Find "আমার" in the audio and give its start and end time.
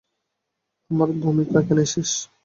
0.91-1.09